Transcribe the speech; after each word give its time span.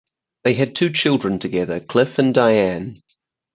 They 0.43 0.55
had 0.55 0.75
two 0.75 0.89
children 0.91 1.37
together, 1.37 1.79
Cliff 1.79 2.17
and 2.17 2.33
Diane. 2.33 3.03